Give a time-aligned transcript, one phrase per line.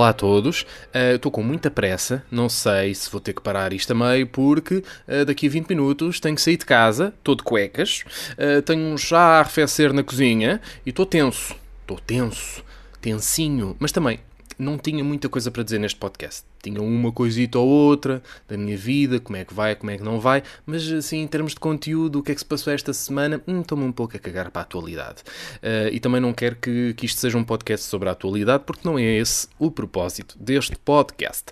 [0.00, 0.66] olá a todos.
[1.14, 4.26] Estou uh, com muita pressa, não sei se vou ter que parar isto a meio,
[4.26, 8.62] porque uh, daqui a 20 minutos tenho que sair de casa, estou de cuecas, uh,
[8.62, 11.54] tenho um chá a arrefecer na cozinha e estou tenso.
[11.82, 12.64] Estou tenso,
[13.00, 14.20] tensinho, mas também
[14.58, 16.49] não tinha muita coisa para dizer neste podcast.
[16.62, 20.02] Tinha uma coisita ou outra da minha vida, como é que vai, como é que
[20.02, 22.92] não vai, mas assim, em termos de conteúdo, o que é que se passou esta
[22.92, 25.22] semana, hum, estou-me um pouco a cagar para a atualidade.
[25.56, 28.86] Uh, e também não quero que, que isto seja um podcast sobre a atualidade, porque
[28.86, 31.44] não é esse o propósito deste podcast.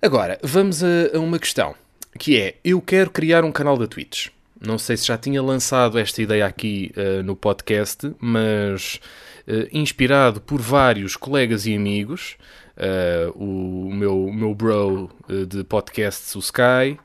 [0.00, 1.74] Agora, vamos a, a uma questão,
[2.18, 4.28] que é, eu quero criar um canal da Twitch.
[4.66, 8.98] Não sei se já tinha lançado esta ideia aqui uh, no podcast, mas
[9.46, 12.36] uh, inspirado por vários colegas e amigos,
[12.76, 15.10] uh, o meu, meu bro
[15.46, 16.98] de podcasts, o Sky,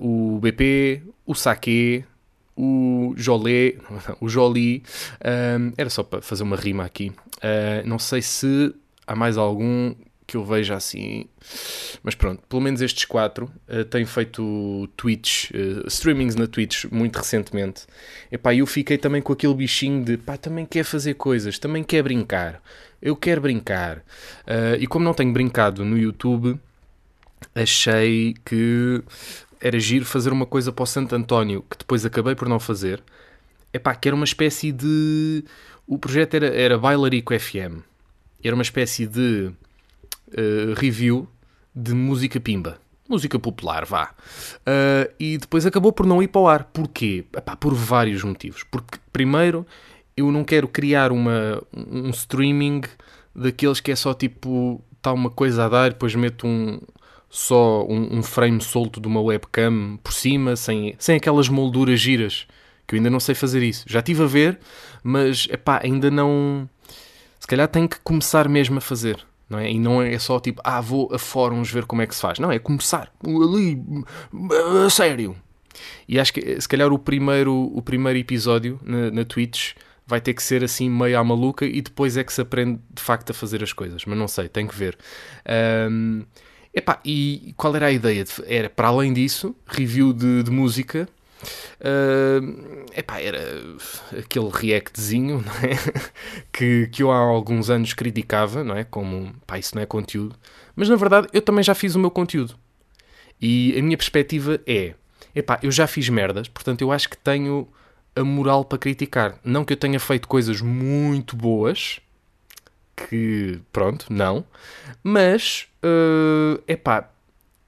[0.00, 2.04] o BP, o Saque,
[2.56, 3.76] o Jolé,
[4.20, 4.82] o Jolie,
[5.76, 7.12] era só para fazer uma rima aqui.
[7.84, 8.74] não sei se
[9.06, 9.94] há mais algum
[10.26, 11.26] que eu veja assim.
[12.02, 17.16] Mas pronto, pelo menos estes quatro uh, têm feito Twitch, uh, streamings na Twitch muito
[17.16, 17.86] recentemente.
[18.32, 22.02] Epá, eu fiquei também com aquele bichinho de pá, também quer fazer coisas, também quer
[22.02, 22.62] brincar.
[23.00, 23.98] Eu quero brincar.
[23.98, 26.58] Uh, e como não tenho brincado no YouTube,
[27.54, 29.02] achei que
[29.60, 33.02] era giro fazer uma coisa para o Santo António que depois acabei por não fazer.
[33.72, 35.44] Epá, que era uma espécie de.
[35.86, 37.82] O projeto era, era Bailarico FM.
[38.42, 39.52] Era uma espécie de
[40.34, 41.28] uh, review
[41.74, 42.78] de música pimba.
[43.08, 44.14] Música popular, vá.
[44.60, 46.64] Uh, e depois acabou por não ir para o ar.
[46.64, 47.24] Porquê?
[47.36, 48.64] Epá, por vários motivos.
[48.64, 49.66] Porque, primeiro,
[50.16, 52.82] eu não quero criar uma, um streaming
[53.34, 56.80] daqueles que é só tipo, está uma coisa a dar, depois meto um,
[57.28, 62.46] só um, um, frame solto de uma webcam por cima, sem, sem aquelas molduras giras,
[62.86, 63.84] que eu ainda não sei fazer isso.
[63.86, 64.58] Já estive a ver,
[65.02, 66.68] mas epá, ainda não.
[67.38, 69.18] Se calhar tenho que começar mesmo a fazer
[69.48, 69.70] não é?
[69.70, 72.38] E não é só tipo, ah, vou a fóruns ver como é que se faz.
[72.38, 73.82] Não, é começar ali,
[74.84, 75.36] a sério.
[76.08, 79.72] E acho que se calhar o primeiro, o primeiro episódio na, na Twitch
[80.06, 83.02] vai ter que ser assim meio à maluca e depois é que se aprende de
[83.02, 84.04] facto a fazer as coisas.
[84.04, 84.96] Mas não sei, tem que ver.
[85.90, 86.22] Um,
[86.74, 88.24] epá, e qual era a ideia?
[88.46, 91.08] Era, para além disso, review de, de música
[91.80, 93.38] Uh, epá, era
[94.18, 95.76] aquele reactzinho não é?
[96.52, 98.84] que, que eu há alguns anos criticava, não é?
[98.84, 100.36] Como, pá, isso não é conteúdo.
[100.74, 102.56] Mas na verdade eu também já fiz o meu conteúdo.
[103.40, 104.94] E a minha perspectiva é,
[105.34, 107.68] epá, eu já fiz merdas, portanto eu acho que tenho
[108.16, 109.38] a moral para criticar.
[109.44, 112.00] Não que eu tenha feito coisas muito boas,
[112.96, 114.44] que pronto, não,
[115.02, 117.10] mas, uh, epá,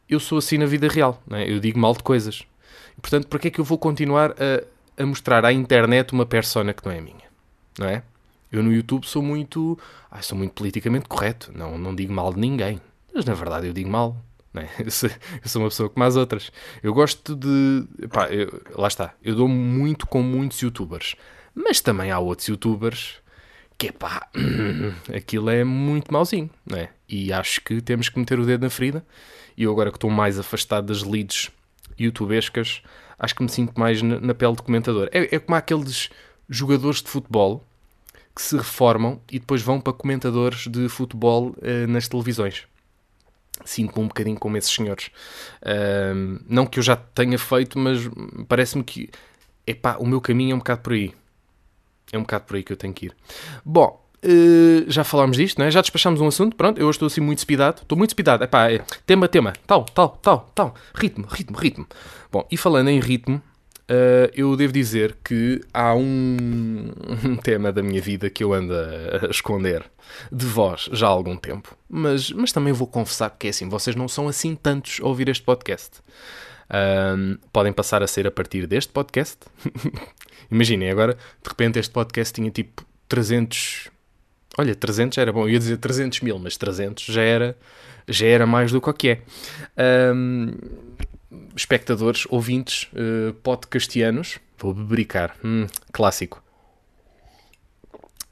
[0.08, 1.50] eu sou assim na vida real, é?
[1.50, 2.44] eu digo mal de coisas.
[3.00, 6.72] Portanto, para que é que eu vou continuar a, a mostrar à internet uma persona
[6.72, 7.26] que não é minha?
[7.78, 8.02] Não é?
[8.50, 9.78] Eu no YouTube sou muito.
[10.10, 11.52] Ah, sou muito politicamente correto.
[11.54, 12.80] Não, não digo mal de ninguém.
[13.14, 14.16] Mas na verdade eu digo mal.
[14.52, 14.68] Não é?
[14.82, 15.10] eu, sou,
[15.62, 16.50] uma pessoa como as outras.
[16.82, 17.84] Eu gosto de.
[18.08, 19.14] Pá, eu, lá está.
[19.22, 21.16] Eu dou muito com muitos youtubers.
[21.54, 23.16] Mas também há outros youtubers
[23.78, 24.28] que pá,
[25.14, 26.88] aquilo é muito mauzinho, não é?
[27.08, 29.04] E acho que temos que meter o dedo na ferida.
[29.56, 31.50] E eu agora que estou mais afastado das leads
[31.98, 32.82] youtubescas,
[33.18, 35.08] acho que me sinto mais na, pele de comentador.
[35.12, 36.10] É, é como aqueles
[36.48, 37.64] jogadores de futebol
[38.34, 42.66] que se reformam e depois vão para comentadores de futebol uh, nas televisões.
[43.64, 45.10] Sinto-me um bocadinho como esses senhores.
[45.62, 48.00] Uh, não que eu já tenha feito, mas
[48.46, 49.08] parece-me que
[49.66, 51.14] epá, o meu caminho é um bocado por aí.
[52.12, 53.16] É um bocado por aí que eu tenho que ir.
[53.64, 55.70] Bom, Uh, já falámos disto, não é?
[55.70, 58.70] Já despachámos um assunto, pronto, eu hoje estou assim muito speedado, estou muito speedado, epá,
[58.70, 61.86] é tema, tema, tal, tal, tal, tal, ritmo, ritmo, ritmo.
[62.32, 66.88] Bom, e falando em ritmo, uh, eu devo dizer que há um,
[67.24, 69.84] um, tema da minha vida que eu ando a, esconder
[70.32, 73.94] de vós já há algum tempo, mas, mas também vou confessar que é assim, vocês
[73.94, 76.00] não são assim tantos a ouvir este podcast.
[77.52, 79.38] Podem passar a ser a partir deste podcast.
[80.50, 83.90] Imaginem, agora de repente este podcast tinha tipo 300
[84.58, 87.56] Olha, 300 era bom, eu ia dizer 300 mil, mas 300 já era,
[88.08, 89.22] já era mais do que o que é.
[90.14, 90.52] Um,
[91.54, 96.42] espectadores, ouvintes, uh, podcastianos, vou bebericar, hum, clássico.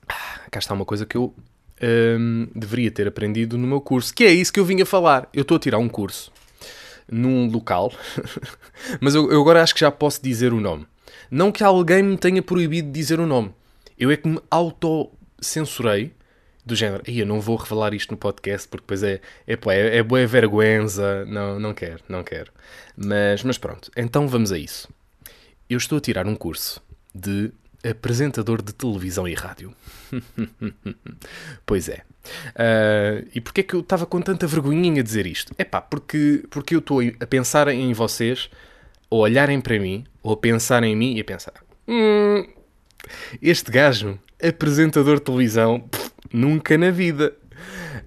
[0.09, 1.35] Ah, cá está uma coisa que eu
[1.83, 5.29] um, deveria ter aprendido no meu curso, que é isso que eu vim a falar.
[5.33, 6.33] Eu estou a tirar um curso
[7.11, 7.93] num local,
[9.01, 10.87] mas eu, eu agora acho que já posso dizer o nome.
[11.31, 13.53] Não que alguém me tenha proibido de dizer o nome.
[13.99, 15.11] Eu é que me auto
[15.45, 16.13] censurei
[16.65, 19.97] do género, e eu não vou revelar isto no podcast porque depois é, é, é,
[19.99, 22.51] é boa vergüenza, não, não quero, não quero.
[22.97, 24.89] Mas, mas pronto, então vamos a isso.
[25.69, 26.83] Eu estou a tirar um curso
[27.15, 27.53] de
[27.89, 29.75] apresentador de televisão e rádio.
[31.67, 32.03] pois é.
[32.51, 35.53] Uh, e porquê é que eu estava com tanta vergonhinha a dizer isto?
[35.59, 38.49] É pá, porque, porque eu estou a pensar em vocês,
[39.11, 41.55] ou olharem para mim, ou a pensar em mim e a pensar:
[41.87, 42.47] hum,
[43.43, 47.35] este gajo, apresentador de televisão, pff, nunca na vida.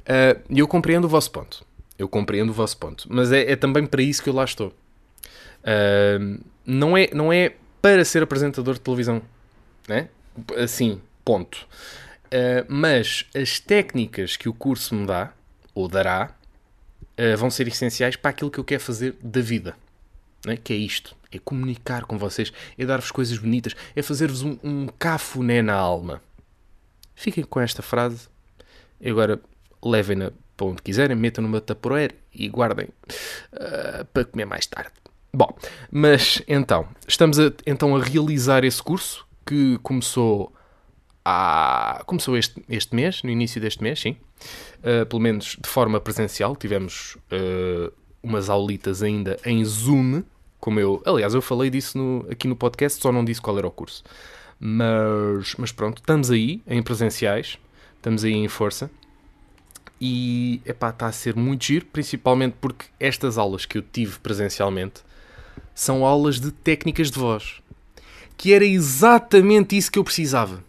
[0.07, 1.65] Uh, e uh, eu compreendo o vosso ponto.
[1.97, 3.07] Eu compreendo o vosso ponto.
[3.09, 4.73] Mas é, é também para isso que eu lá estou.
[5.63, 9.21] Uh, não, é, não é para ser apresentador de televisão.
[9.87, 10.09] Né?
[10.57, 11.67] Assim, ponto.
[12.25, 15.33] Uh, mas as técnicas que o curso me dá,
[15.73, 16.33] ou dará,
[17.35, 19.75] vão ser essenciais para aquilo que eu quero fazer da vida.
[20.45, 20.55] Né?
[20.55, 21.16] Que é isto.
[21.31, 26.21] É comunicar com vocês, é dar-vos coisas bonitas, é fazer-vos um, um cafuné na alma.
[27.15, 28.27] Fiquem com esta frase
[29.01, 29.39] e agora
[29.83, 34.91] levem-na para onde quiserem, metam numa tapoeira e guardem uh, para comer mais tarde.
[35.33, 35.55] Bom,
[35.91, 40.51] mas então, estamos a, então a realizar esse curso que começou
[41.23, 44.17] há, começou este, este mês, no início deste mês, sim.
[44.79, 46.55] Uh, pelo menos de forma presencial.
[46.55, 47.93] Tivemos uh,
[48.23, 50.23] umas aulitas ainda em Zoom,
[50.67, 51.01] como eu...
[51.05, 54.03] Aliás, eu falei disso no, aqui no podcast, só não disse qual era o curso.
[54.59, 57.57] Mas, mas pronto, estamos aí, em presenciais.
[57.95, 58.91] Estamos aí em força
[60.01, 65.03] e epá, está a ser muito giro, principalmente porque estas aulas que eu tive presencialmente
[65.73, 67.61] são aulas de técnicas de voz,
[68.35, 70.61] que era exatamente isso que eu precisava.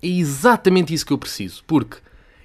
[0.00, 1.96] É exatamente isso que eu preciso, porque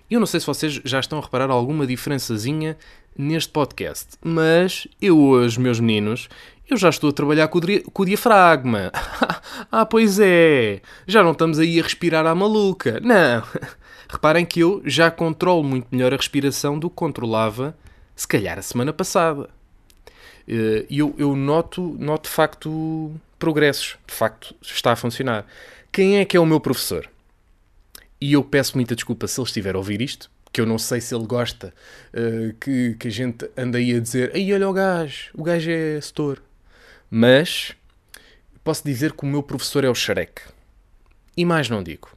[0.09, 2.75] eu não sei se vocês já estão a reparar alguma diferençazinha
[3.15, 6.29] neste podcast, mas eu hoje, meus meninos,
[6.73, 7.59] eu já estou a trabalhar com
[8.01, 8.91] o, diafragma.
[9.71, 12.99] ah, pois é, já não estamos aí a respirar à maluca.
[12.99, 13.43] Não.
[14.09, 17.77] Reparem que eu já controlo muito melhor a respiração do que controlava,
[18.15, 19.49] se calhar, a semana passada.
[20.47, 23.97] Eh, e eu, eu noto, noto de facto progressos.
[24.07, 25.45] De facto, está a funcionar.
[25.91, 27.07] Quem é que é o meu professor?
[28.19, 30.99] E eu peço muita desculpa se ele estiver a ouvir isto, que eu não sei
[30.99, 31.73] se ele gosta
[32.13, 35.71] uh, que, que a gente anda aí a dizer Ei, olha o gajo, o gajo
[35.71, 36.41] é setor.
[37.09, 37.75] Mas
[38.63, 40.41] posso dizer que o meu professor é o Shrek.
[41.35, 42.09] E mais não digo.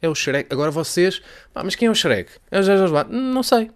[0.00, 0.52] É o Shrek.
[0.52, 1.22] Agora vocês.
[1.54, 2.30] Ah, mas quem é o Shrek?
[2.50, 3.70] É o Não sei.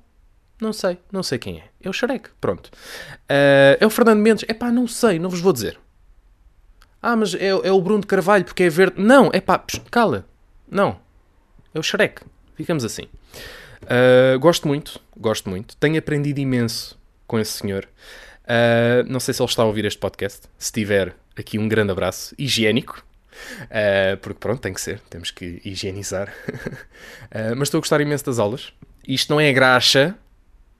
[0.60, 0.98] Não sei.
[1.10, 1.64] Não sei quem é.
[1.82, 2.30] É o Shrek.
[2.40, 2.66] Pronto.
[2.66, 4.44] Uh, é o Fernando Mendes.
[4.48, 5.18] É pá, não sei.
[5.18, 5.78] Não vos vou dizer.
[7.02, 9.00] Ah, mas é, é o Bruno de Carvalho porque é verde.
[9.00, 9.30] Não.
[9.32, 10.26] É pá, cala.
[10.70, 11.00] Não.
[11.74, 12.22] É o Shrek.
[12.54, 13.04] Ficamos assim.
[13.82, 15.00] Uh, gosto muito.
[15.16, 15.76] Gosto muito.
[15.76, 17.88] Tenho aprendido imenso com esse senhor.
[18.50, 20.48] Uh, não sei se ele está a ouvir este podcast.
[20.58, 22.34] Se tiver, aqui um grande abraço.
[22.36, 23.04] Higiênico
[23.64, 26.32] Uh, porque pronto, tem que ser, temos que higienizar.
[26.48, 28.72] uh, mas estou a gostar imenso das aulas.
[29.06, 30.14] Isto não é graxa,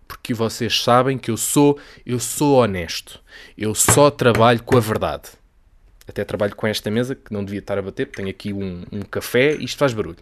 [0.06, 3.20] porque vocês sabem que eu sou, eu sou honesto.
[3.56, 5.30] Eu só trabalho com a verdade.
[6.06, 8.84] Até trabalho com esta mesa, que não devia estar a bater, porque tenho aqui um,
[8.90, 10.18] um café e isto faz barulho.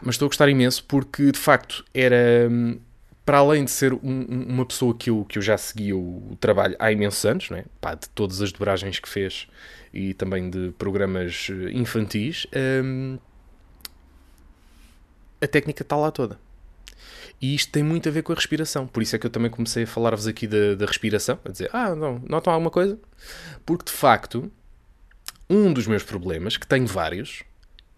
[0.00, 2.48] Mas estou a gostar imenso porque, de facto, era
[3.28, 6.74] para além de ser um, uma pessoa que eu, que eu já segui o, trabalho
[6.78, 7.66] há imensos anos, é?
[7.78, 9.46] Pá, de todas as dobragens que fez
[9.92, 12.46] e também de programas eh, infantis,
[12.82, 13.18] hum,
[15.42, 16.40] a técnica está lá toda.
[17.38, 18.86] E isto tem muito a ver com a respiração.
[18.86, 21.68] Por isso é que eu também comecei a falar-vos aqui da, da respiração, a dizer,
[21.74, 22.98] ah, não, notam alguma coisa?
[23.66, 24.50] Porque de facto,
[25.50, 27.42] um dos meus problemas, que tenho vários,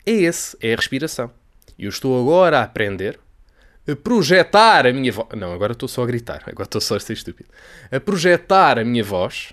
[0.04, 1.30] é esse, é a respiração.
[1.78, 3.20] E eu estou agora a aprender
[3.96, 5.28] projetar a minha voz.
[5.36, 7.48] Não, agora estou só a gritar, agora estou só a ser estúpido.
[7.90, 9.52] A projetar a minha voz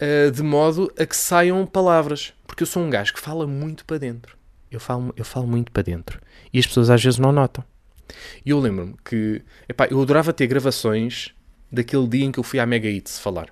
[0.00, 2.32] uh, de modo a que saiam palavras.
[2.46, 4.36] Porque eu sou um gajo que fala muito para dentro.
[4.70, 6.20] Eu falo, eu falo muito para dentro.
[6.52, 7.64] E as pessoas às vezes não notam.
[8.44, 11.34] E eu lembro-me que epá, eu adorava ter gravações
[11.70, 13.48] daquele dia em que eu fui à Mega Eats falar.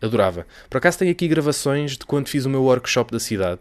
[0.00, 0.46] Adorava.
[0.68, 3.60] Por acaso tenho aqui gravações de quando fiz o meu workshop da cidade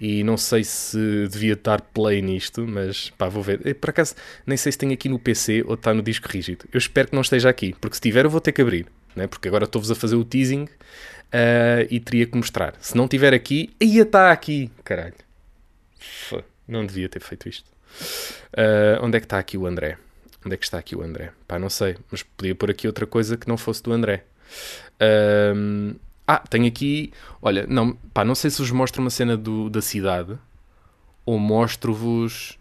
[0.00, 3.74] e não sei se devia dar play nisto, mas pá, vou ver.
[3.76, 4.14] Por acaso,
[4.46, 6.66] nem sei se tem aqui no PC ou está no disco rígido.
[6.72, 9.26] Eu espero que não esteja aqui, porque se tiver eu vou ter que abrir, né?
[9.26, 12.74] porque agora estou-vos a fazer o teasing uh, e teria que mostrar.
[12.80, 15.14] Se não tiver aqui, ia estar aqui, caralho.
[16.68, 17.70] Não devia ter feito isto.
[18.52, 19.96] Uh, onde é que está aqui o André?
[20.44, 21.32] Onde é que está aqui o André?
[21.46, 24.24] Pá, não sei, mas podia pôr aqui outra coisa que não fosse do André.
[25.00, 27.12] Uh, ah, tenho aqui.
[27.40, 30.38] Olha, não, pá, não sei se vos mostro uma cena do, da cidade
[31.24, 32.58] ou mostro-vos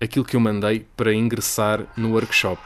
[0.00, 2.60] aquilo que eu mandei para ingressar no workshop.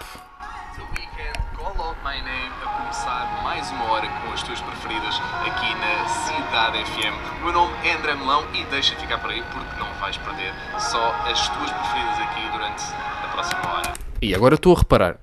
[3.59, 7.41] mais uma hora com as tuas preferidas aqui na Cidade FM.
[7.41, 10.53] O meu nome é André Melão e deixa ficar por aí porque não vais perder
[10.79, 12.85] só as tuas preferidas aqui durante
[13.25, 13.95] a próxima hora.
[14.23, 15.17] E agora estou a reparar,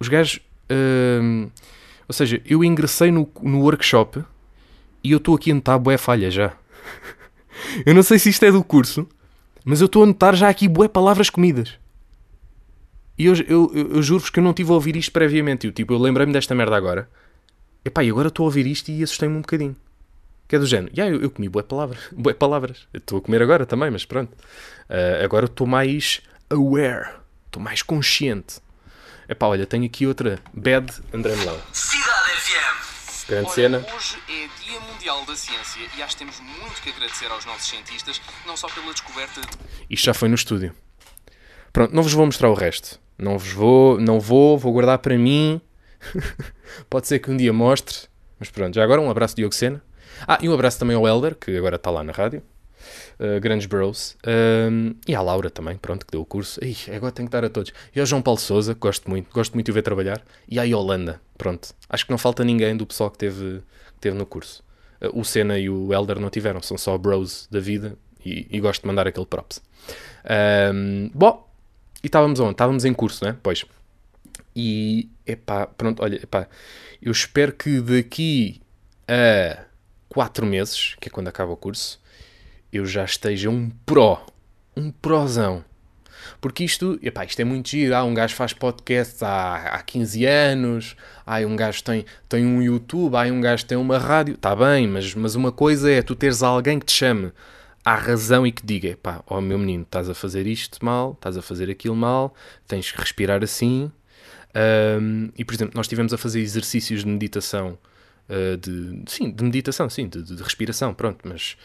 [0.00, 0.40] os gajos.
[0.70, 1.50] Hum,
[2.08, 4.24] ou seja, eu ingressei no, no workshop
[5.04, 6.54] e eu estou aqui a notar boé falha já.
[7.84, 9.06] eu não sei se isto é do curso,
[9.64, 11.78] mas eu estou a notar já aqui bué palavras comidas.
[13.18, 15.66] E eu, eu, eu, eu juro-vos que eu não tive a ouvir isto previamente.
[15.66, 17.10] Eu, tipo, eu lembrei-me desta merda agora.
[17.84, 19.76] Epá, e agora estou a ouvir isto e assustei-me um bocadinho.
[20.46, 20.92] Que é do género.
[20.96, 21.98] Yeah, eu, eu comi bué palavras.
[22.16, 22.86] Bué palavras.
[22.94, 24.32] Estou a comer agora também, mas pronto.
[24.88, 27.10] Uh, agora estou mais aware.
[27.46, 28.60] Estou mais consciente.
[29.28, 30.38] Epá, olha, tenho aqui outra.
[30.54, 31.60] Bad André Melão.
[31.70, 33.28] Cidade FM.
[33.28, 33.86] Grande cena.
[33.94, 37.68] Hoje é Dia Mundial da Ciência e acho que temos muito que agradecer aos nossos
[37.68, 39.48] cientistas, não só pela descoberta de...
[39.90, 40.74] Isto já foi no estúdio.
[41.74, 42.98] Pronto, não vos vou mostrar o resto.
[43.18, 45.60] Não vos vou, não vou, vou guardar para mim.
[46.88, 48.08] Pode ser que um dia mostre.
[48.40, 49.84] Mas pronto, já agora um abraço de Diogo Sena.
[50.26, 52.42] Ah, e um abraço também ao Elder, que agora está lá na rádio.
[53.20, 54.16] Uh, grandes bros.
[54.24, 56.64] Uh, e à Laura também, pronto, que deu o curso.
[56.64, 57.72] Ih, agora tenho que dar a todos.
[57.94, 60.22] E ao João Paulo Souza, gosto muito, gosto muito de o ver trabalhar.
[60.48, 61.74] E à Yolanda, pronto.
[61.88, 63.60] Acho que não falta ninguém do pessoal que teve,
[63.94, 64.62] que teve no curso.
[65.02, 67.96] Uh, o Senna e o Elder não tiveram, são só bros da vida.
[68.24, 69.62] E, e gosto de mandar aquele props.
[71.12, 71.48] bom,
[72.02, 72.52] e estávamos onde?
[72.52, 73.36] Estávamos em curso, né?
[73.42, 73.64] Pois.
[74.54, 76.48] E, epá, pronto, olha, epá,
[77.00, 78.60] eu espero que daqui
[79.06, 79.64] a
[80.08, 82.00] 4 meses, que é quando acaba o curso,
[82.72, 84.24] eu já esteja um pró.
[84.76, 85.64] Um prozão.
[86.40, 87.94] Porque isto, epá, isto é muito giro.
[87.94, 90.96] Ah, um gajo faz podcast há, há 15 anos.
[91.26, 93.16] Ah, um gajo tem, tem um YouTube.
[93.16, 94.34] Ah, um gajo tem uma rádio.
[94.34, 97.32] Está bem, mas, mas uma coisa é tu teres alguém que te chame
[97.84, 101.12] à razão e que diga: pá, ó oh, meu menino, estás a fazer isto mal,
[101.12, 102.34] estás a fazer aquilo mal,
[102.66, 103.90] tens que respirar assim.
[105.00, 107.78] Um, e por exemplo, nós estivemos a fazer exercícios de meditação.
[108.28, 111.56] Uh, de, sim, de meditação, sim, de, de respiração, pronto, mas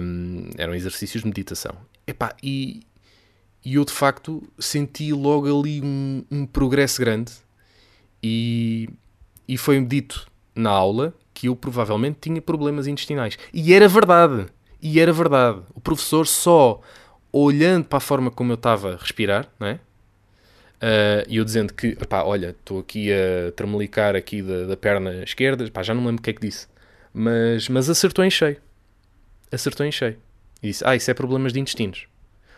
[0.00, 1.74] um, eram exercícios de meditação.
[2.06, 2.82] Epá, e,
[3.64, 7.32] e eu de facto senti logo ali um, um progresso grande
[8.22, 8.88] e,
[9.48, 13.38] e foi-me dito na aula que eu provavelmente tinha problemas intestinais.
[13.52, 14.46] E era verdade.
[14.80, 15.62] E era verdade.
[15.74, 16.80] O professor só
[17.32, 19.80] olhando para a forma como eu estava a respirar, não é?
[20.80, 25.22] Uh, e eu dizendo que, pá, olha, estou aqui a tremelicar aqui da, da, perna
[25.22, 26.66] esquerda, pá, já não lembro o que é que disse.
[27.12, 28.56] Mas, mas acertou em cheio.
[29.52, 30.16] Acertou em cheio.
[30.62, 32.06] E disse, ah, isso é problemas de intestinos.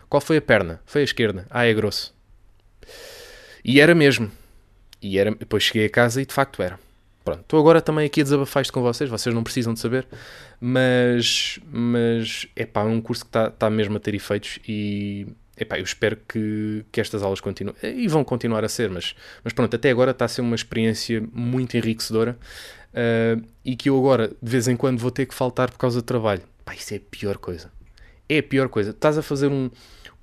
[0.09, 0.81] Qual foi a perna?
[0.87, 1.47] Foi a esquerda.
[1.51, 2.15] Ah, é grosso.
[3.65, 4.31] E era mesmo.
[5.01, 6.79] E era, depois cheguei a casa e de facto era.
[7.25, 10.07] Pronto, estou agora também aqui a desabafar isto com vocês, vocês não precisam de saber,
[10.61, 15.29] mas, mas é pá, é um curso que está tá mesmo a ter efeitos e
[15.63, 19.53] epá, eu espero que, que estas aulas continuem, e vão continuar a ser, mas, mas
[19.53, 22.39] pronto, até agora está a ser uma experiência muito enriquecedora
[22.93, 26.01] uh, e que eu agora, de vez em quando, vou ter que faltar por causa
[26.01, 26.43] do trabalho.
[26.65, 27.71] Pá, isso é a pior coisa.
[28.29, 28.91] É a pior coisa.
[28.91, 29.71] Estás a fazer um,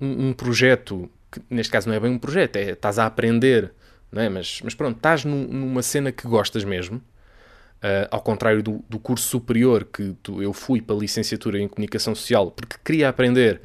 [0.00, 3.72] um, um projeto, que neste caso não é bem um projeto, é estás a aprender
[4.10, 4.28] não é?
[4.28, 8.98] Mas, mas pronto, estás num, numa cena que gostas mesmo, uh, ao contrário do, do,
[8.98, 13.60] curso superior que tu, eu fui para a licenciatura em comunicação social porque queria aprender.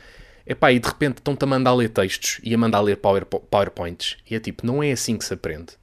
[0.45, 4.17] Epá, e de repente estão-te a mandar ler textos e a mandar ler power, PowerPoints.
[4.29, 5.73] E é tipo, não é assim que se aprende.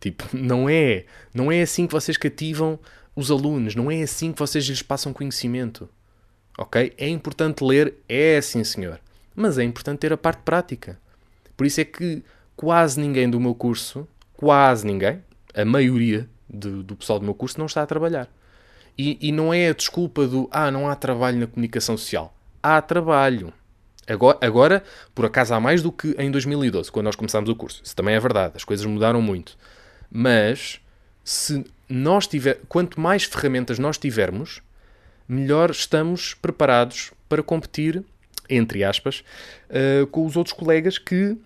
[0.00, 1.06] Tipo, não é.
[1.32, 2.78] Não é assim que vocês cativam
[3.16, 3.74] os alunos.
[3.74, 5.88] Não é assim que vocês lhes passam conhecimento.
[6.58, 6.92] Ok?
[6.98, 9.00] É importante ler, é sim senhor.
[9.34, 10.98] Mas é importante ter a parte prática.
[11.56, 12.22] Por isso é que
[12.54, 15.22] quase ninguém do meu curso, quase ninguém,
[15.54, 18.28] a maioria do, do pessoal do meu curso não está a trabalhar.
[18.96, 22.36] E, e não é a desculpa do ah, não há trabalho na comunicação social.
[22.62, 23.52] Há trabalho.
[24.06, 27.80] Agora, agora, por acaso, há mais do que em 2012, quando nós começámos o curso.
[27.84, 29.56] Isso também é verdade, as coisas mudaram muito.
[30.10, 30.80] Mas,
[31.24, 34.60] se nós tiver, quanto mais ferramentas nós tivermos,
[35.28, 38.04] melhor estamos preparados para competir,
[38.48, 39.22] entre aspas,
[39.70, 41.36] uh, com os outros colegas que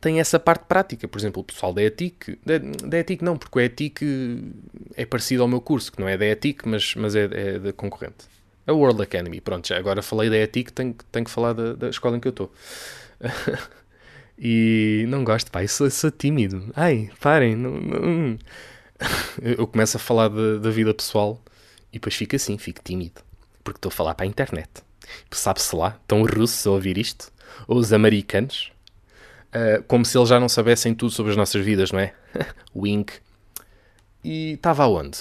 [0.00, 1.06] tem essa parte prática.
[1.06, 4.52] Por exemplo, o pessoal da ETIC, da, da ETIC não, porque o ETIC
[4.96, 7.72] é parecido ao meu curso, que não é da ETIC, mas, mas é, é da
[7.72, 8.24] concorrente.
[8.66, 9.40] A World Academy.
[9.40, 12.28] Pronto, já agora falei da ETIC, tenho, tenho que falar da, da escola em que
[12.28, 12.52] eu estou.
[14.38, 16.70] e não gosto, pá, eu sou, sou tímido.
[16.74, 17.56] Ai, parem.
[17.56, 18.38] Não, não.
[19.42, 21.42] Eu começo a falar da, da vida pessoal
[21.90, 23.20] e depois fico assim, fico tímido.
[23.64, 24.68] Porque estou a falar para a internet.
[25.30, 27.32] Sabe-se lá, estão os russos a ouvir isto?
[27.66, 28.72] Ou os americanos?
[29.54, 32.14] Uh, como se eles já não soubessem tudo sobre as nossas vidas, não é?
[32.74, 33.12] Wink.
[34.24, 35.18] E estava aonde?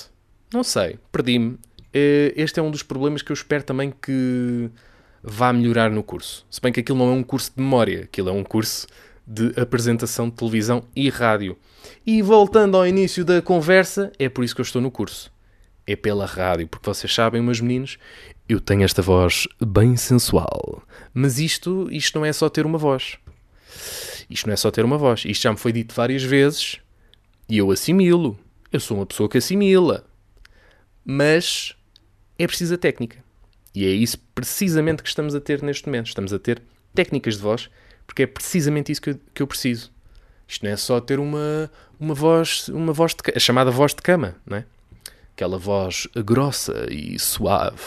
[0.54, 1.58] Não sei, perdi-me.
[1.94, 4.70] Uh, este é um dos problemas que eu espero também que
[5.24, 6.46] vá melhorar no curso.
[6.50, 8.88] Se bem que aquilo não é um curso de memória, aquilo é um curso
[9.28, 11.58] de apresentação de televisão e rádio.
[12.06, 15.32] E voltando ao início da conversa, é por isso que eu estou no curso.
[15.86, 17.98] É pela rádio, porque vocês sabem, meus meninos,
[18.48, 20.84] eu tenho esta voz bem sensual.
[21.14, 23.18] Mas isto, isto não é só ter uma voz.
[24.30, 25.24] Isto não é só ter uma voz.
[25.26, 26.80] Isto já me foi dito várias vezes
[27.50, 28.40] e eu assimilo.
[28.72, 30.06] Eu sou uma pessoa que assimila.
[31.04, 31.76] Mas
[32.44, 33.18] é preciso a técnica.
[33.74, 36.08] E é isso precisamente que estamos a ter neste momento.
[36.08, 36.62] Estamos a ter
[36.94, 37.70] técnicas de voz,
[38.06, 39.92] porque é precisamente isso que eu, que eu preciso.
[40.48, 44.02] Isto não é só ter uma, uma voz, uma voz de, a chamada voz de
[44.02, 44.66] cama, não é?
[45.34, 47.80] Aquela voz grossa e suave.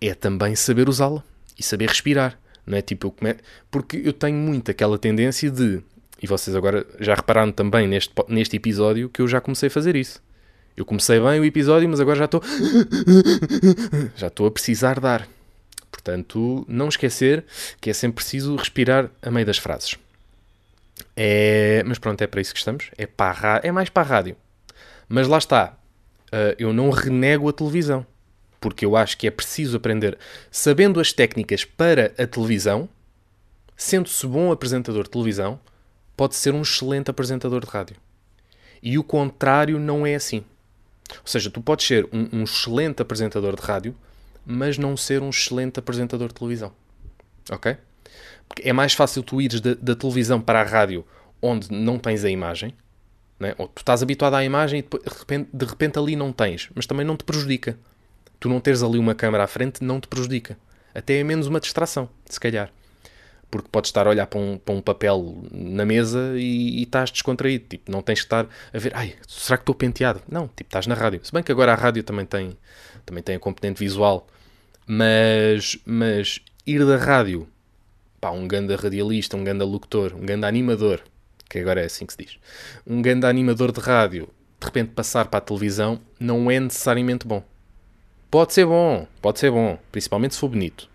[0.00, 1.24] É também saber usá-la
[1.58, 2.82] e saber respirar, não é?
[2.82, 3.36] Tipo, eu come...
[3.70, 5.82] porque eu tenho muito aquela tendência de,
[6.22, 9.96] e vocês agora já repararam também neste, neste episódio que eu já comecei a fazer
[9.96, 10.22] isso.
[10.78, 12.40] Eu comecei bem o episódio, mas agora já estou.
[14.14, 15.28] já estou a precisar dar.
[15.90, 17.44] Portanto, não esquecer
[17.80, 19.98] que é sempre preciso respirar a meio das frases.
[21.16, 21.82] É...
[21.84, 22.92] Mas pronto, é para isso que estamos.
[22.96, 24.36] É, para é mais para a rádio.
[25.08, 25.76] Mas lá está.
[26.28, 28.06] Uh, eu não renego a televisão.
[28.60, 30.16] Porque eu acho que é preciso aprender.
[30.48, 32.88] Sabendo as técnicas para a televisão,
[33.76, 35.58] sendo-se bom apresentador de televisão,
[36.16, 37.96] pode ser um excelente apresentador de rádio.
[38.80, 40.44] E o contrário não é assim.
[41.10, 43.94] Ou seja, tu podes ser um, um excelente apresentador de rádio,
[44.44, 46.72] mas não ser um excelente apresentador de televisão.
[47.50, 47.76] Ok?
[48.48, 51.04] Porque é mais fácil tu ires da, da televisão para a rádio
[51.40, 52.74] onde não tens a imagem,
[53.38, 53.54] né?
[53.58, 56.86] ou tu estás habituado à imagem e de repente, de repente ali não tens, mas
[56.86, 57.78] também não te prejudica.
[58.40, 60.56] Tu não teres ali uma câmera à frente não te prejudica.
[60.94, 62.72] Até é menos uma distração, se calhar
[63.50, 67.10] porque podes estar a olhar para um, para um papel na mesa e, e, estás
[67.10, 67.64] descontraído.
[67.68, 70.20] Tipo, não tens que estar a ver, ai, será que estou penteado?
[70.28, 71.20] Não, tipo, estás na rádio.
[71.22, 72.56] Se bem que agora a rádio também tem,
[73.06, 74.26] também tem a componente visual,
[74.86, 77.48] mas, mas ir da rádio
[78.20, 81.02] para um ganda radialista, um ganda locutor, um ganda animador,
[81.48, 82.38] que agora é assim que se diz,
[82.86, 84.28] um ganda animador de rádio,
[84.60, 87.42] de repente passar para a televisão, não é necessariamente bom.
[88.30, 90.88] Pode ser bom, pode ser bom, principalmente se for bonito.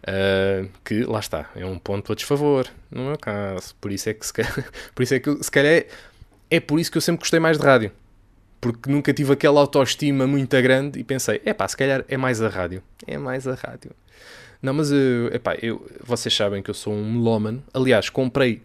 [0.00, 3.74] Uh, que lá está, é um ponto a desfavor, no meu caso.
[3.80, 4.64] Por isso é que se calhar,
[4.94, 5.86] por isso é que se calhar é,
[6.50, 7.92] é por isso que eu sempre gostei mais de rádio.
[8.60, 12.42] Porque nunca tive aquela autoestima muito grande e pensei, é pá, se calhar é mais
[12.42, 12.82] a rádio.
[13.06, 13.92] É mais a rádio.
[14.60, 17.62] Não, mas eu, epá, eu, vocês sabem que eu sou um melómano.
[17.72, 18.62] Aliás, comprei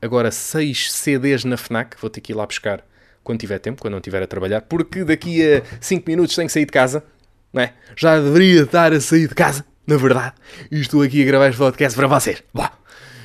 [0.00, 1.96] agora 6 CDs na FNAC.
[2.00, 2.84] Vou ter que ir lá buscar
[3.24, 4.62] quando tiver tempo, quando não estiver a trabalhar.
[4.62, 7.02] Porque daqui a 5 minutos tenho que sair de casa.
[7.52, 7.74] Não é?
[7.96, 10.34] Já deveria estar a sair de casa na verdade,
[10.70, 12.42] e estou aqui a gravar este podcast para vocês.
[12.54, 12.68] Bom,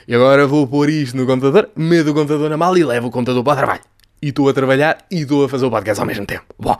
[0.07, 3.11] e agora vou pôr isto no computador, medo o computador na mala e levo o
[3.11, 3.81] computador para o trabalho.
[4.21, 6.45] E estou a trabalhar e estou a fazer o podcast ao mesmo tempo.
[6.57, 6.77] Bom,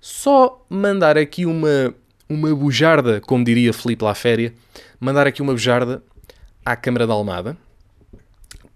[0.00, 1.92] só mandar aqui uma,
[2.28, 4.54] uma bujarda, como diria Felipe Laféria,
[5.00, 6.02] mandar aqui uma bujarda
[6.64, 7.56] à Câmara da Almada,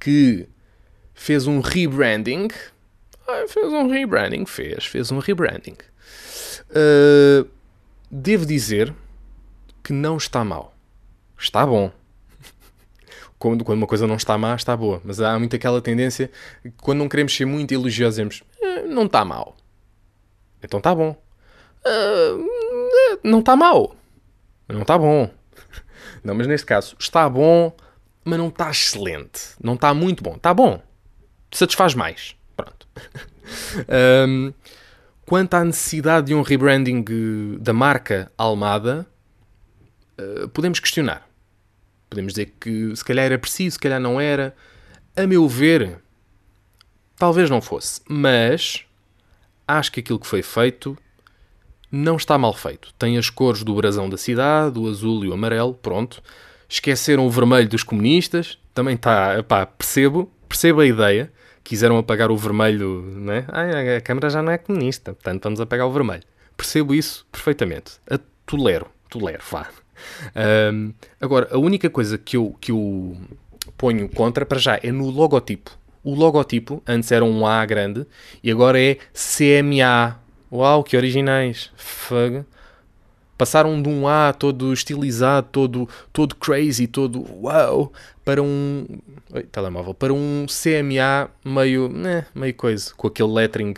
[0.01, 0.49] que
[1.15, 2.49] fez um rebranding.
[3.47, 5.77] Fez um rebranding, fez, fez um rebranding.
[6.71, 7.49] Uh,
[8.11, 8.93] devo dizer
[9.91, 10.73] que não está mal.
[11.37, 11.91] Está bom.
[13.41, 15.03] Quando, quando uma coisa não está má, está boa.
[15.05, 16.31] Mas há muito aquela tendência,
[16.81, 19.57] quando não queremos ser muito elogiosos, dizemos, eh, não está mal.
[20.63, 21.21] Então está bom.
[21.85, 23.97] Uh, não está mal.
[24.69, 25.29] Não está bom.
[26.23, 27.75] Não, mas neste caso, está bom,
[28.25, 29.41] mas não está excelente.
[29.61, 30.37] Não está muito bom.
[30.37, 30.81] Está bom.
[31.51, 32.37] Satisfaz mais.
[32.57, 32.87] Pronto.
[34.29, 34.53] um,
[35.27, 37.03] quanto à necessidade de um rebranding
[37.59, 39.07] da marca Almada,
[40.21, 41.27] eh, podemos questionar.
[42.09, 44.55] Podemos dizer que se calhar era preciso, se calhar não era.
[45.17, 45.99] A meu ver,
[47.17, 48.01] talvez não fosse.
[48.09, 48.85] Mas
[49.67, 50.97] acho que aquilo que foi feito
[51.91, 52.93] não está mal feito.
[52.95, 56.23] Tem as cores do brasão da cidade, o azul e o amarelo, pronto.
[56.69, 61.33] Esqueceram o vermelho dos comunistas, também está, pá, percebo, percebo a ideia.
[61.63, 63.45] Quiseram apagar o vermelho, né?
[63.49, 66.23] Ah, a Câmara já não é comunista, portanto vamos apagar o vermelho.
[66.57, 68.01] Percebo isso perfeitamente.
[68.11, 69.69] A tolero, tolero, vá.
[70.73, 73.17] Um, agora, a única coisa que eu, que eu
[73.77, 75.79] ponho contra, para já, é no logotipo.
[76.03, 78.07] O logotipo, antes era um A grande,
[78.43, 80.19] e agora é CMA.
[80.51, 81.71] Uau, que originais.
[81.77, 82.45] Fug.
[83.37, 87.93] Passaram de um A todo estilizado, todo, todo crazy, todo uau,
[88.25, 88.87] para um.
[89.33, 89.95] Oi, telemóvel.
[89.95, 91.89] Para um CMA meio.
[91.89, 92.93] Né, meio coisa.
[92.97, 93.75] Com aquele lettering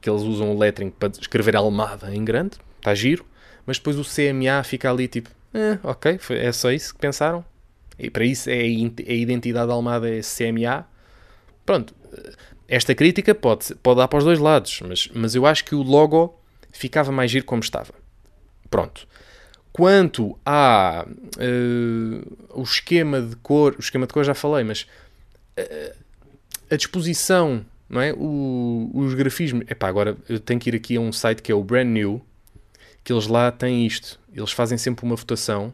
[0.00, 2.56] que eles usam o lettering para escrever Almada em grande.
[2.78, 3.24] Está giro.
[3.66, 5.30] Mas depois o CMA fica ali tipo.
[5.54, 7.44] É, ok, foi, é só isso que pensaram.
[7.98, 10.86] E para isso é a identidade da Almada é CMA.
[11.64, 11.94] Pronto,
[12.66, 15.82] esta crítica pode, pode dar para os dois lados, mas, mas eu acho que o
[15.82, 16.38] logo
[16.72, 17.92] ficava mais giro como estava.
[18.70, 19.06] Pronto.
[19.72, 24.86] Quanto a uh, o esquema de cor, o esquema de cor já falei, mas
[25.58, 25.96] uh,
[26.70, 28.12] a disposição, não é?
[28.14, 29.64] O, os grafismos.
[29.70, 32.22] Epá, agora eu tenho que ir aqui a um site que é o Brand New,
[33.04, 34.18] que eles lá têm isto.
[34.34, 35.72] Eles fazem sempre uma votação.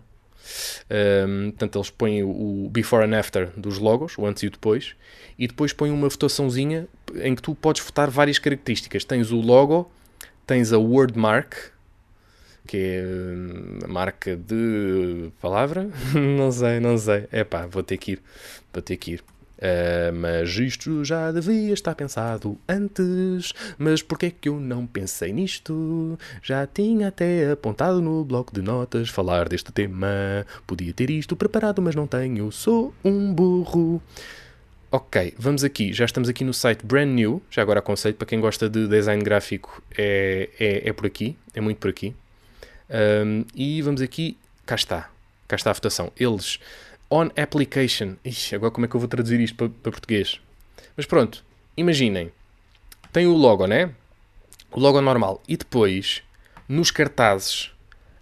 [0.90, 4.94] Um, portanto, eles põem o before and after dos logos, o antes e o depois,
[5.38, 9.04] e depois põem uma votaçãozinha em que tu podes votar várias características.
[9.04, 9.90] Tens o logo,
[10.46, 11.54] tens a wordmark,
[12.66, 15.90] que é hum, a marca de palavra?
[16.14, 17.26] não sei, não sei.
[17.30, 18.22] É pá, vou ter que ir.
[18.72, 19.24] Vou ter que ir.
[19.58, 23.52] Uh, mas isto já devia estar pensado antes.
[23.76, 26.16] Mas porquê é que eu não pensei nisto?
[26.42, 30.46] Já tinha até apontado no bloco de notas falar deste tema.
[30.66, 32.52] Podia ter isto preparado, mas não tenho.
[32.52, 34.00] Sou um burro.
[34.90, 35.92] Ok, vamos aqui.
[35.92, 37.42] Já estamos aqui no site Brand New.
[37.50, 41.36] Já agora aconselho para quem gosta de design gráfico é, é, é por aqui.
[41.52, 42.14] É muito por aqui.
[42.88, 44.38] Um, e vamos aqui.
[44.64, 45.10] Cá está.
[45.46, 46.12] Cá está a votação.
[46.16, 46.58] Eles
[47.10, 48.16] on application.
[48.24, 50.40] Ixi, agora como é que eu vou traduzir isto para, para português?
[50.96, 51.44] Mas pronto,
[51.76, 52.32] imaginem.
[53.12, 53.90] Tem o logo, né?
[54.70, 55.42] O logo normal.
[55.48, 56.22] E depois,
[56.68, 57.70] nos cartazes,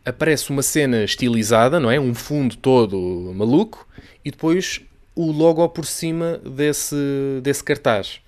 [0.05, 1.99] aparece uma cena estilizada, não é?
[1.99, 3.87] Um fundo todo maluco.
[4.25, 4.81] E depois
[5.15, 6.97] o logo por cima desse,
[7.43, 8.21] desse cartaz.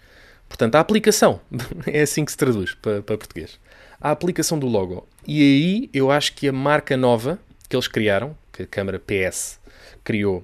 [0.49, 1.41] Portanto, a aplicação.
[1.87, 3.61] é assim que se traduz para, para português.
[4.01, 5.07] A aplicação do logo.
[5.27, 9.61] E aí eu acho que a marca nova que eles criaram, que a câmara PS
[10.09, 10.43] criou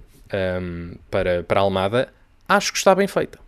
[0.60, 2.12] um, para, para a Almada,
[2.46, 3.38] acho que está bem feita.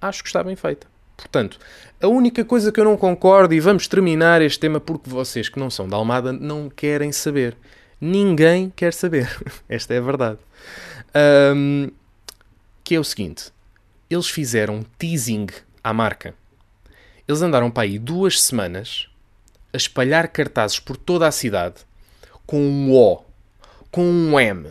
[0.00, 0.88] Acho que está bem feita.
[1.16, 1.60] Portanto,
[2.02, 5.60] a única coisa que eu não concordo, e vamos terminar este tema porque vocês que
[5.60, 7.56] não são da Almada não querem saber.
[8.00, 9.30] Ninguém quer saber.
[9.68, 10.38] Esta é a verdade.
[11.54, 11.90] Um,
[12.82, 13.52] que é o seguinte:
[14.10, 15.46] eles fizeram teasing
[15.82, 16.34] à marca.
[17.28, 19.08] Eles andaram para aí duas semanas
[19.72, 21.76] a espalhar cartazes por toda a cidade
[22.44, 23.22] com um O,
[23.92, 24.70] com um M,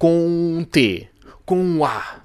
[0.00, 1.10] com um T,
[1.44, 2.22] com um A.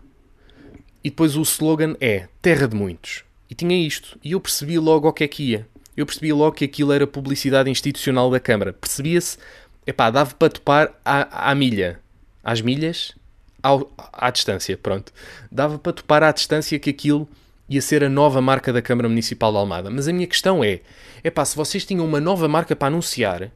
[1.04, 3.26] E depois o slogan é Terra de Muitos.
[3.50, 4.18] E tinha isto.
[4.24, 5.68] E eu percebi logo o que é que ia.
[5.96, 8.72] Eu percebi logo que aquilo era publicidade institucional da Câmara.
[8.72, 9.38] Percebia-se,
[9.86, 12.00] epá, dava para topar à, à milha.
[12.42, 13.14] Às milhas?
[13.62, 15.12] Ao, à distância, pronto.
[15.52, 17.28] Dava para topar à distância que aquilo
[17.68, 19.90] ia ser a nova marca da Câmara Municipal de Almada.
[19.90, 20.80] Mas a minha questão é,
[21.22, 23.52] epá, se vocês tinham uma nova marca para anunciar,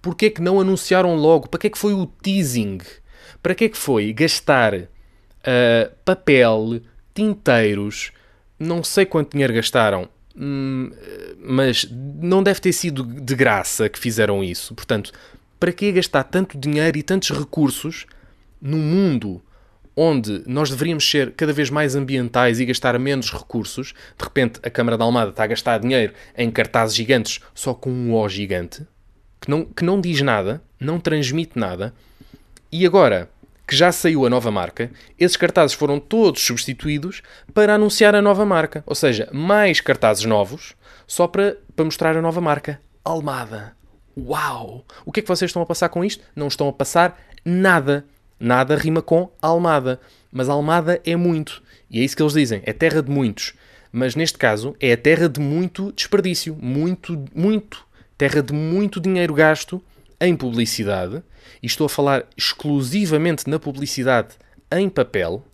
[0.00, 1.48] porquê é que não anunciaram logo?
[1.48, 2.78] Para que é que foi o teasing?
[3.42, 4.88] Para que é que foi gastar uh,
[6.04, 6.80] papel,
[7.14, 8.12] tinteiros,
[8.58, 10.90] não sei quanto dinheiro gastaram, hum,
[11.38, 14.74] mas não deve ter sido de graça que fizeram isso.
[14.74, 15.12] Portanto,
[15.58, 18.06] para que gastar tanto dinheiro e tantos recursos
[18.60, 19.42] num mundo
[19.96, 23.94] onde nós deveríamos ser cada vez mais ambientais e gastar menos recursos?
[24.16, 27.90] De repente, a Câmara da Almada está a gastar dinheiro em cartazes gigantes só com
[27.90, 28.86] um O gigante
[29.40, 31.94] que não, que não diz nada, não transmite nada
[32.72, 33.28] e agora
[33.70, 37.22] que já saiu a nova marca, esses cartazes foram todos substituídos
[37.54, 38.82] para anunciar a nova marca.
[38.84, 40.74] Ou seja, mais cartazes novos
[41.06, 42.80] só para, para mostrar a nova marca.
[43.04, 43.76] Almada.
[44.18, 44.84] Uau!
[45.04, 46.24] O que é que vocês estão a passar com isto?
[46.34, 48.04] Não estão a passar nada.
[48.40, 50.00] Nada rima com Almada.
[50.32, 51.62] Mas Almada é muito.
[51.88, 52.62] E é isso que eles dizem.
[52.64, 53.54] É terra de muitos.
[53.92, 56.56] Mas neste caso é a terra de muito desperdício.
[56.60, 57.86] Muito, muito.
[58.18, 59.80] Terra de muito dinheiro gasto
[60.20, 61.22] em publicidade,
[61.62, 64.34] e estou a falar exclusivamente na publicidade
[64.70, 65.44] em papel,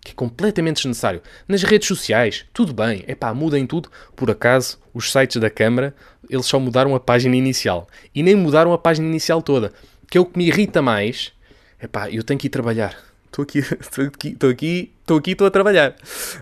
[0.00, 1.20] que é completamente desnecessário.
[1.46, 3.90] Nas redes sociais, tudo bem, é pá, mudem tudo.
[4.14, 5.94] Por acaso, os sites da Câmara,
[6.30, 7.88] eles só mudaram a página inicial.
[8.14, 9.72] E nem mudaram a página inicial toda.
[10.08, 11.32] Que é o que me irrita mais.
[11.78, 12.96] É pá, eu tenho que ir trabalhar.
[13.26, 15.96] Estou aqui, estou aqui, estou aqui, estou aqui, estou a trabalhar.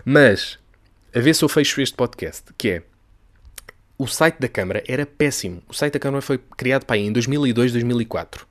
[0.05, 0.59] Mas,
[1.13, 2.83] a ver se eu fecho este podcast, que é
[3.97, 5.61] o site da Câmara era péssimo.
[5.67, 8.45] O site da Câmara foi criado para aí em 2002, 2004.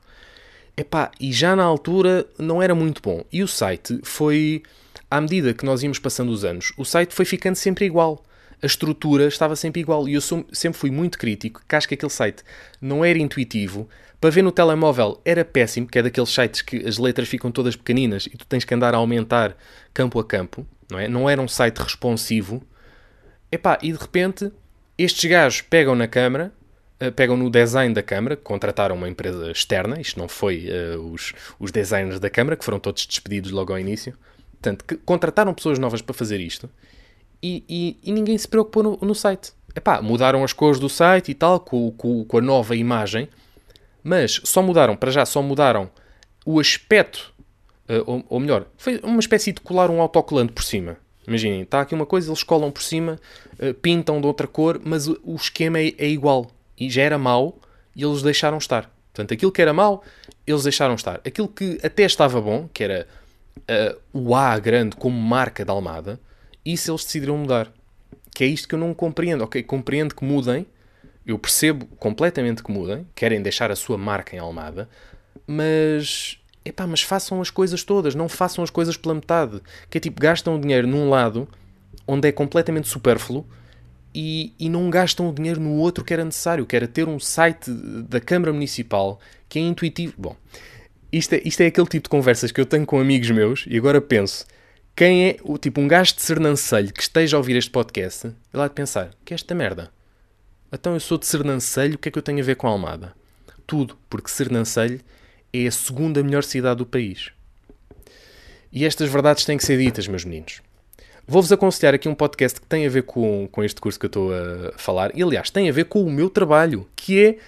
[0.77, 3.25] Epá, e já na altura não era muito bom.
[3.33, 4.63] E o site foi,
[5.11, 8.25] à medida que nós íamos passando os anos, o site foi ficando sempre igual.
[8.63, 10.09] A estrutura estava sempre igual.
[10.09, 12.43] E eu sou, sempre fui muito crítico, que acho que aquele site
[12.81, 13.89] não era intuitivo.
[14.21, 17.77] Para ver no telemóvel era péssimo, que é daqueles sites que as letras ficam todas
[17.77, 19.55] pequeninas e tu tens que andar a aumentar
[19.93, 20.67] campo a campo.
[20.91, 21.09] Não, é?
[21.09, 22.63] não era um site responsivo.
[23.53, 24.51] Epá, e de repente
[24.99, 26.53] estes gajos pegam na câmara,
[27.03, 31.33] uh, pegam no design da câmara, contrataram uma empresa externa, isto não foi uh, os,
[31.59, 34.17] os designers da câmara, que foram todos despedidos logo ao início.
[34.53, 36.71] Portanto, que contrataram pessoas novas para fazer isto
[37.45, 39.53] e, e, e ninguém se preocupou no, no, site.
[39.77, 43.29] Epá, mudaram as cores do site e tal, com, com, com a nova imagem,
[44.03, 45.91] mas só mudaram, para já, só mudaram
[46.47, 47.35] o aspecto,
[47.91, 50.97] uh, ou, ou, melhor, foi uma espécie de colar um autocolante por cima.
[51.27, 53.19] Imaginem, está aqui uma coisa, eles colam por cima,
[53.59, 56.51] uh, pintam de outra cor, mas o, o esquema é, é, igual.
[56.79, 57.59] E já era mau
[57.95, 58.91] e eles deixaram estar.
[59.13, 60.03] Portanto, aquilo que era mau,
[60.47, 61.21] eles deixaram estar.
[61.25, 63.07] Aquilo que até estava bom, que era
[63.59, 66.21] uh, o A grande como marca da Almada,
[66.65, 67.73] isso eles decidiram mudar.
[68.35, 69.45] Que é isto que eu não compreendo.
[69.45, 70.67] Ok, compreendo que mudem,
[71.27, 74.89] eu percebo completamente que mudem, querem deixar a sua marca em Almada,
[75.47, 79.61] mas epá, mas façam as coisas todas, não façam as coisas pela metade.
[79.91, 81.49] Que é tipo, gastam o dinheiro num lado
[82.07, 83.47] onde é completamente supérfluo
[84.15, 87.19] e, e não gastam o dinheiro no outro que era necessário, que era ter um
[87.19, 90.15] site da Câmara Municipal que é intuitivo.
[90.17, 90.37] Bom,
[91.13, 93.77] isto é, isto é aquele tipo de conversas que eu tenho com amigos meus e
[93.77, 94.47] agora penso,
[94.95, 98.63] quem é o tipo um gajo de Sernancelho que esteja a ouvir este podcast, ele
[98.63, 99.91] há de pensar, que é esta merda?
[100.73, 103.13] Então eu sou de Sernancelho, o que é que eu tenho a ver com Almada?
[103.67, 105.01] Tudo, porque Sernancelho
[105.55, 107.31] é a segunda melhor cidade do país.
[108.73, 110.61] E estas verdades têm que ser ditas, meus meninos.
[111.27, 114.09] Vou-vos aconselhar aqui um podcast que tem a ver com, com este curso que eu
[114.09, 117.39] estou a falar, e aliás, tem a ver com o meu trabalho, que é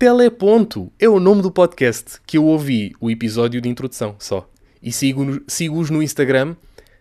[0.00, 0.90] Teleponto.
[0.98, 4.48] É o nome do podcast que eu ouvi o episódio de introdução só.
[4.82, 6.56] E sigo-os sigo no Instagram.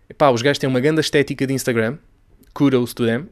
[0.10, 1.98] Epá, os gajos têm uma grande estética de Instagram.
[2.54, 3.28] Kudos to them.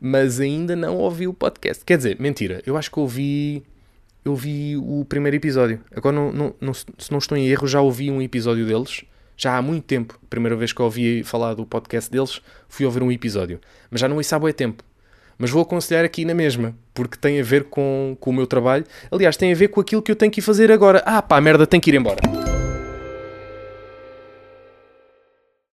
[0.00, 1.84] Mas ainda não ouvi o podcast.
[1.84, 2.60] Quer dizer, mentira.
[2.66, 3.62] Eu acho que ouvi
[4.24, 5.80] eu vi o primeiro episódio.
[5.94, 9.04] Agora, não, não, não, se não estou em erro, já ouvi um episódio deles.
[9.36, 10.18] Já há muito tempo.
[10.30, 13.60] Primeira vez que ouvi falar do podcast deles, fui ouvir um episódio.
[13.90, 14.82] Mas já não ouço há muito tempo.
[15.36, 18.84] Mas vou aconselhar aqui na mesma, porque tem a ver com, com o meu trabalho.
[19.10, 21.02] Aliás, tem a ver com aquilo que eu tenho que ir fazer agora.
[21.04, 22.20] Ah, pá, merda, tenho que ir embora.